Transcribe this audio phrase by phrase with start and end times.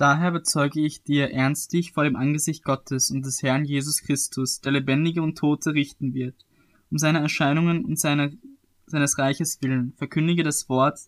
[0.00, 4.72] Daher bezeuge ich dir ernstlich vor dem Angesicht Gottes und des Herrn Jesus Christus, der
[4.72, 6.46] Lebendige und Tote richten wird,
[6.90, 8.32] um seine Erscheinungen und seine,
[8.86, 11.00] seines Reiches willen, verkündige das Wort,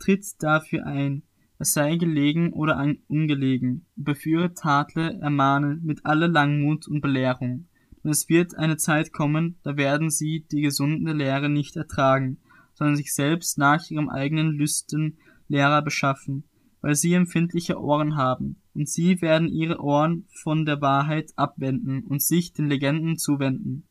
[0.00, 1.22] tritt dafür ein,
[1.60, 7.68] es sei gelegen oder ungelegen, überführe, tadle, ermahne mit aller Langmut und Belehrung.
[8.02, 12.38] Denn es wird eine Zeit kommen, da werden sie die gesunde Lehre nicht ertragen,
[12.72, 16.42] sondern sich selbst nach ihrem eigenen Lüsten Lehrer beschaffen,
[16.84, 22.20] weil sie empfindliche Ohren haben, und sie werden ihre Ohren von der Wahrheit abwenden und
[22.20, 23.84] sich den Legenden zuwenden.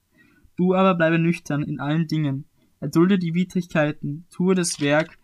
[0.58, 2.46] Du aber bleibe nüchtern in allen Dingen,
[2.82, 5.18] erdulde die Widrigkeiten, tue das Werk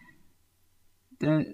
[1.21, 1.45] der,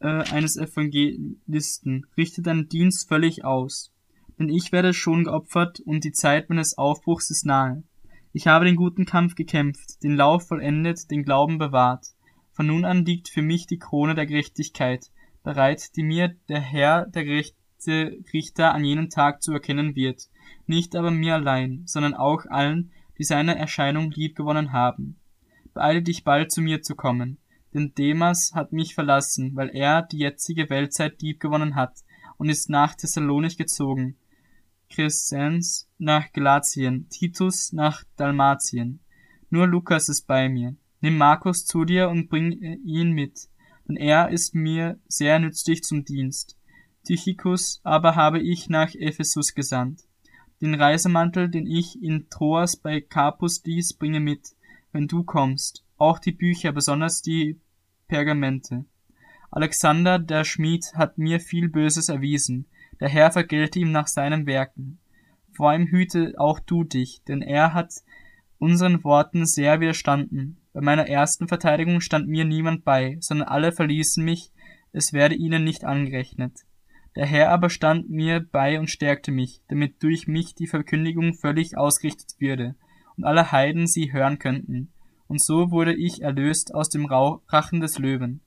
[0.00, 3.94] äh, eines Evangelisten, richte deinen Dienst völlig aus.
[4.38, 7.82] Denn ich werde schon geopfert und die Zeit meines Aufbruchs ist nahe.
[8.34, 12.08] Ich habe den guten Kampf gekämpft, den Lauf vollendet, den Glauben bewahrt.
[12.58, 15.12] Von nun an liegt für mich die Krone der Gerechtigkeit,
[15.44, 20.24] bereit, die mir der Herr, der gerechte Richter an jenem Tag zu erkennen wird,
[20.66, 25.20] nicht aber mir allein, sondern auch allen, die seine Erscheinung liebgewonnen haben.
[25.72, 27.38] Beeile dich bald zu mir zu kommen,
[27.74, 32.00] denn Demas hat mich verlassen, weil er die jetzige Weltzeit liebgewonnen hat
[32.38, 34.16] und ist nach Thessalonich gezogen,
[34.90, 38.98] Crescens nach Galatien, Titus nach Dalmatien.
[39.48, 40.74] Nur Lukas ist bei mir.
[41.00, 42.52] Nimm Markus zu dir und bring
[42.84, 43.48] ihn mit,
[43.86, 46.56] denn er ist mir sehr nützlich zum Dienst.
[47.06, 50.02] Tychicus aber habe ich nach Ephesus gesandt.
[50.60, 54.56] Den Reisemantel, den ich in Troas bei Carpus ließ, bringe mit,
[54.92, 57.60] wenn du kommst, auch die Bücher, besonders die
[58.08, 58.84] Pergamente.
[59.50, 62.66] Alexander, der Schmied, hat mir viel Böses erwiesen,
[63.00, 64.98] der Herr vergelte ihm nach seinen Werken.
[65.52, 67.94] Vor ihm hüte auch du dich, denn er hat
[68.58, 70.57] unseren Worten sehr widerstanden.
[70.72, 74.52] Bei meiner ersten Verteidigung stand mir niemand bei, sondern alle verließen mich,
[74.92, 76.64] es werde ihnen nicht angerechnet.
[77.16, 81.76] Der Herr aber stand mir bei und stärkte mich, damit durch mich die Verkündigung völlig
[81.76, 82.74] ausgerichtet würde
[83.16, 84.92] und alle Heiden sie hören könnten.
[85.26, 88.40] Und so wurde ich erlöst aus dem Rachen des Löwen.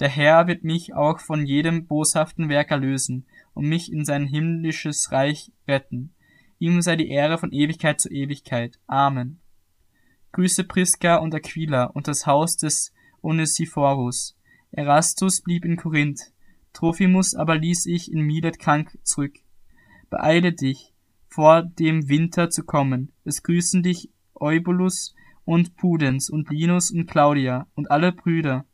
[0.00, 3.24] Der Herr wird mich auch von jedem boshaften Werk erlösen
[3.54, 6.12] und mich in sein himmlisches Reich retten.
[6.58, 8.78] Ihm sei die Ehre von Ewigkeit zu Ewigkeit.
[8.86, 9.40] Amen.
[10.38, 14.36] Grüße Priska und Aquila und das Haus des Onesiphorus.
[14.70, 16.32] Erastus blieb in Korinth,
[16.72, 19.34] Trophimus aber ließ ich in Milet krank zurück.
[20.10, 20.94] Beeile dich,
[21.26, 23.10] vor dem Winter zu kommen.
[23.24, 25.12] Es grüßen dich Eubulus
[25.44, 28.64] und Pudens und Linus und Claudia und alle Brüder.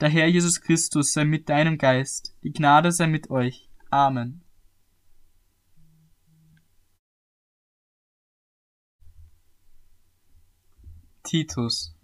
[0.00, 2.36] Der Herr Jesus Christus sei mit deinem Geist.
[2.44, 3.68] Die Gnade sei mit euch.
[3.90, 4.41] Amen.
[11.32, 11.96] Titus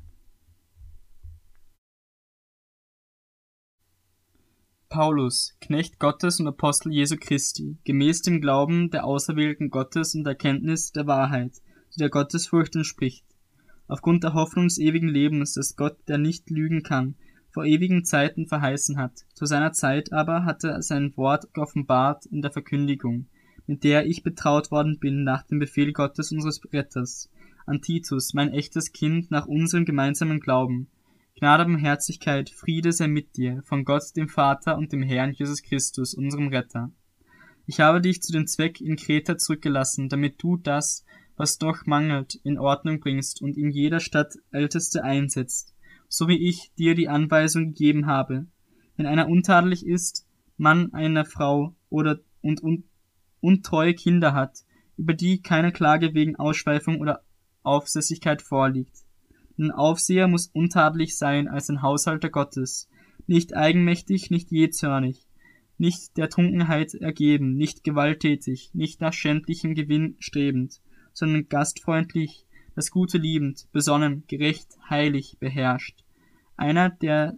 [4.89, 10.34] Paulus, Knecht Gottes und Apostel Jesu Christi, gemäß dem Glauben der Auserwählten Gottes und der
[10.34, 11.61] Kenntnis der Wahrheit,
[11.94, 13.27] die der Gottesfurcht entspricht,
[13.87, 17.15] aufgrund der Hoffnung des ewigen Lebens, das Gott, der nicht lügen kann,
[17.50, 19.27] vor ewigen Zeiten verheißen hat.
[19.34, 23.27] Zu seiner Zeit aber hat er sein Wort geoffenbart in der Verkündigung,
[23.67, 27.28] mit der ich betraut worden bin nach dem Befehl Gottes unseres Retters,
[27.69, 30.89] an Titus, mein echtes Kind nach unserem gemeinsamen Glauben.
[31.39, 36.15] Gnade, Barmherzigkeit, Friede sei mit dir, von Gott dem Vater und dem Herrn Jesus Christus,
[36.15, 36.91] unserem Retter.
[37.67, 41.05] Ich habe dich zu dem Zweck in Kreta zurückgelassen, damit du das,
[41.37, 45.75] was doch mangelt, in Ordnung bringst und in jeder Stadt Älteste einsetzt,
[46.09, 48.47] so wie ich dir die Anweisung gegeben habe.
[48.97, 52.85] Wenn einer untadelig ist, Mann einer Frau oder und, und
[53.41, 54.65] untreue Kinder hat,
[54.97, 57.23] über die keine Klage wegen Ausschweifung oder
[57.69, 59.05] Aufsässigkeit vorliegt.
[59.59, 62.89] Ein Aufseher muss untadelig sein als ein Haushalter Gottes,
[63.27, 65.27] nicht eigenmächtig, nicht jähzornig,
[65.79, 70.81] nicht der Trunkenheit ergeben, nicht gewalttätig, nicht nach schändlichem Gewinn strebend,
[71.12, 76.05] sondern gastfreundlich, das Gute liebend, besonnen, gerecht, heilig, beherrscht.
[76.56, 77.37] Einer, der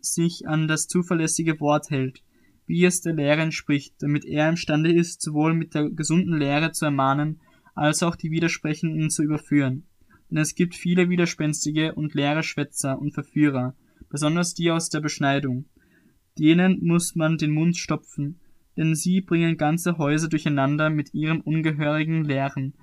[0.00, 2.22] sich an das zuverlässige Wort hält,
[2.66, 6.84] wie es der Lehre entspricht, damit er imstande ist, sowohl mit der gesunden Lehre zu
[6.84, 7.40] ermahnen,
[7.78, 9.84] als auch die Widersprechenden zu überführen.
[10.30, 13.74] Denn es gibt viele widerspenstige und leere Schwätzer und Verführer,
[14.10, 15.66] besonders die aus der Beschneidung.
[16.38, 18.40] Denen muss man den Mund stopfen,
[18.76, 22.74] denn sie bringen ganze Häuser durcheinander mit ihren ungehörigen Lehren,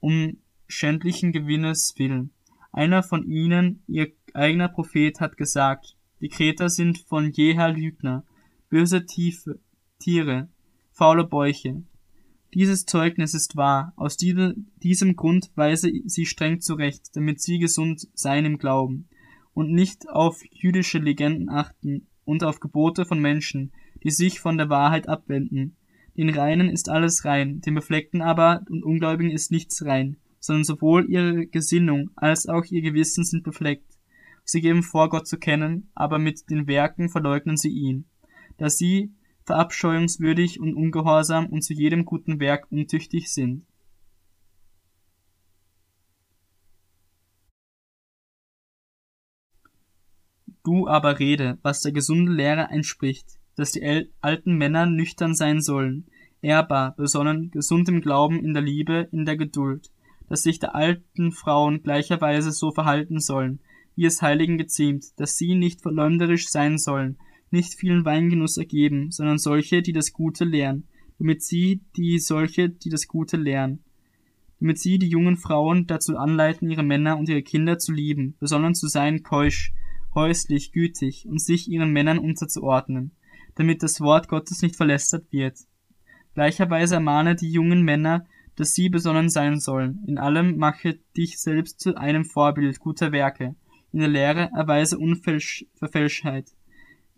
[0.00, 0.36] um
[0.68, 2.30] schändlichen Gewinnes willen.
[2.72, 8.24] Einer von ihnen, ihr eigener Prophet, hat gesagt, die Kreter sind von jeher Lügner,
[8.68, 9.58] böse Tiefe,
[9.98, 10.48] Tiere,
[10.90, 11.82] faule Bäuche.
[12.54, 18.44] Dieses Zeugnis ist wahr, aus diesem Grund weise sie streng zurecht, damit sie gesund seien
[18.44, 19.08] im Glauben
[19.54, 23.72] und nicht auf jüdische Legenden achten und auf Gebote von Menschen,
[24.02, 25.76] die sich von der Wahrheit abwenden.
[26.16, 31.08] Den Reinen ist alles rein, den Befleckten aber und Ungläubigen ist nichts rein, sondern sowohl
[31.08, 33.98] ihre Gesinnung als auch ihr Gewissen sind befleckt.
[34.44, 38.04] Sie geben vor, Gott zu kennen, aber mit den Werken verleugnen sie ihn,
[38.58, 43.64] da sie verabscheuungswürdig und ungehorsam und zu jedem guten Werk untüchtig sind.
[50.64, 56.06] Du aber rede, was der gesunde Lehre entspricht, dass die alten Männer nüchtern sein sollen,
[56.40, 59.90] ehrbar, besonnen, gesund im Glauben, in der Liebe, in der Geduld,
[60.28, 63.60] dass sich der alten Frauen gleicherweise so verhalten sollen,
[63.96, 67.18] wie es Heiligen geziemt, dass sie nicht verleumderisch sein sollen,
[67.52, 70.84] nicht vielen Weingenuss ergeben, sondern solche, die das Gute lehren,
[71.18, 73.80] damit sie die solche, die das Gute lehren,
[74.60, 78.74] damit sie die jungen Frauen dazu anleiten, ihre Männer und ihre Kinder zu lieben, besonnen
[78.74, 79.72] zu sein, keusch,
[80.14, 83.12] häuslich, gütig und sich ihren Männern unterzuordnen,
[83.54, 85.58] damit das Wort Gottes nicht verlästert wird.
[86.34, 88.26] Gleicherweise ermahne die jungen Männer,
[88.56, 90.02] dass sie besonnen sein sollen.
[90.06, 93.54] In allem mache dich selbst zu einem Vorbild guter Werke.
[93.92, 96.52] In der Lehre erweise Unverfälschheit,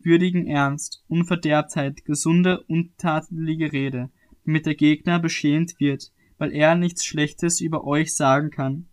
[0.05, 4.11] würdigen Ernst, Unverderbtheit, gesunde, untadelige Rede,
[4.45, 8.87] damit der Gegner beschämt wird, weil er nichts Schlechtes über euch sagen kann.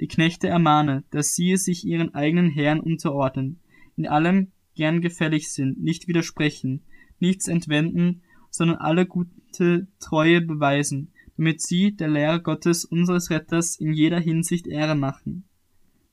[0.00, 3.60] Die Knechte ermahne, dass sie sich ihren eigenen Herren unterordnen,
[3.96, 6.82] in allem gern gefällig sind, nicht widersprechen,
[7.18, 13.92] nichts entwenden, sondern alle gute Treue beweisen, damit sie der Lehre Gottes unseres Retters in
[13.92, 15.44] jeder Hinsicht Ehre machen.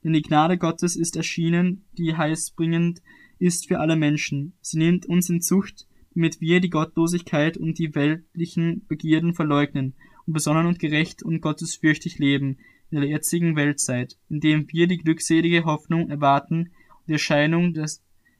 [0.02, 3.00] Denn die Gnade Gottes ist erschienen, die heißbringend
[3.44, 4.54] ist für alle Menschen.
[4.62, 9.92] Sie nimmt uns in Zucht, damit wir die Gottlosigkeit und die weltlichen Begierden verleugnen
[10.26, 12.56] und besonnen und gerecht und gottesfürchtig leben
[12.90, 16.70] in der jetzigen Weltzeit, indem wir die glückselige Hoffnung erwarten
[17.00, 17.90] und die Erscheinung der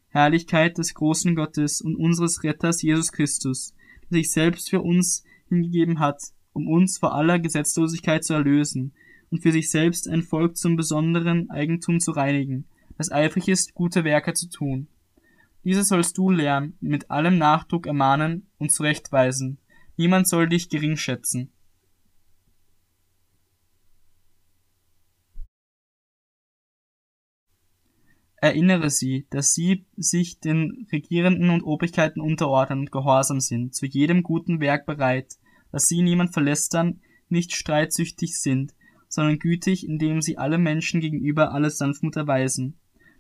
[0.08, 3.74] Herrlichkeit des großen Gottes und unseres Retters Jesus Christus,
[4.10, 6.22] der sich selbst für uns hingegeben hat,
[6.54, 8.92] um uns vor aller Gesetzlosigkeit zu erlösen
[9.30, 12.64] und für sich selbst ein Volk zum besonderen Eigentum zu reinigen,
[12.96, 14.86] das eifrig ist, gute Werke zu tun.
[15.64, 19.58] Diese sollst du lernen, mit allem Nachdruck ermahnen und zurechtweisen.
[19.96, 21.50] Niemand soll dich gering schätzen.
[28.37, 34.22] Erinnere sie, dass sie sich den Regierenden und Obrigkeiten unterordnen und gehorsam sind, zu jedem
[34.22, 35.38] guten Werk bereit,
[35.72, 37.00] dass sie niemand verlästern,
[37.31, 38.75] nicht streitsüchtig sind,
[39.08, 42.78] sondern gütig, indem sie alle Menschen gegenüber alle Sanftmut erweisen.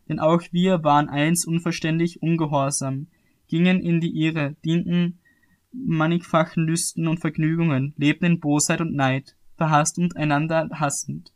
[0.08, 3.06] Denn auch wir waren eins unverständig, ungehorsam,
[3.48, 5.18] gingen in die Irre, dienten
[5.72, 11.32] mannigfachen Lüsten und Vergnügungen, lebten in Bosheit und Neid, verhasst und einander hassend.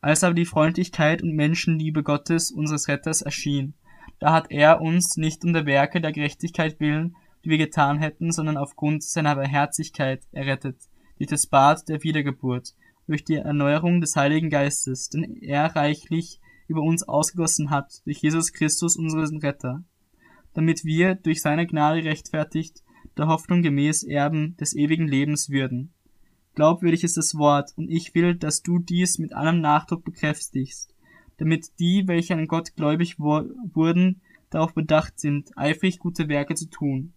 [0.00, 3.74] Als aber die Freundlichkeit und Menschenliebe Gottes, unseres Retters, erschien,
[4.18, 8.32] da hat er uns nicht um der Werke der Gerechtigkeit willen, die wir getan hätten,
[8.32, 10.76] sondern aufgrund seiner Barmherzigkeit errettet,
[11.18, 12.74] durch das Bad der Wiedergeburt,
[13.06, 16.40] durch die Erneuerung des Heiligen Geistes, den er reichlich
[16.70, 19.84] über uns ausgegossen hat, durch Jesus Christus, unseren Retter,
[20.54, 22.82] damit wir durch seine Gnade rechtfertigt
[23.16, 25.92] der Hoffnung gemäß Erben des ewigen Lebens würden.
[26.54, 30.94] Glaubwürdig ist das Wort, und ich will, dass du dies mit allem Nachdruck bekräftigst,
[31.36, 37.12] damit die, welche an Gott gläubig wurden, darauf bedacht sind, eifrig gute Werke zu tun.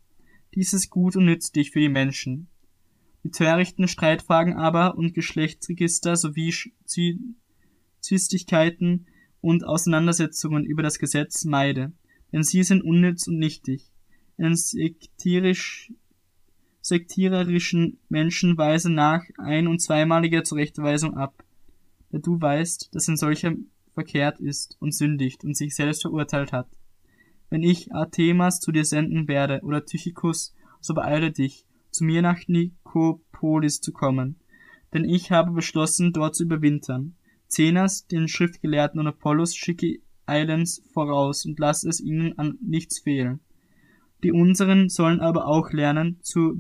[0.56, 2.48] Dies ist gut und nützlich für die Menschen.
[3.24, 6.54] Die törichten Streitfragen aber und Geschlechtsregister sowie
[8.02, 9.08] Zwistigkeiten
[9.44, 11.92] und Auseinandersetzungen über das Gesetz meide,
[12.32, 13.92] denn sie sind unnütz und nichtig.
[14.38, 15.92] Einen sektierisch,
[16.80, 21.44] sektiererischen Menschen weise nach ein- und zweimaliger Zurechtweisung ab,
[22.12, 23.54] da du weißt, dass ein solcher
[23.94, 26.70] verkehrt ist und sündigt und sich selbst verurteilt hat.
[27.50, 32.48] Wenn ich Artemas zu dir senden werde oder Tychicus, so beeile dich, zu mir nach
[32.48, 34.38] Nikopolis zu kommen,
[34.94, 37.18] denn ich habe beschlossen, dort zu überwintern.
[37.54, 43.42] Zenas, den Schriftgelehrten und Apollos schicke eilends voraus und lass es ihnen an nichts fehlen.
[44.24, 46.58] Die unseren sollen aber auch lernen, zur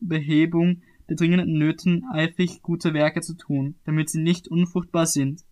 [0.00, 5.44] Behebung der dringenden Nöten eifrig gute Werke zu tun, damit sie nicht unfruchtbar sind.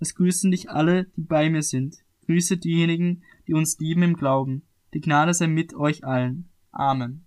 [0.00, 1.98] Es grüßen dich alle, die bei mir sind.
[2.26, 4.62] Grüße diejenigen, die uns lieben im Glauben.
[4.92, 6.48] Die Gnade sei mit euch allen.
[6.72, 7.25] Amen.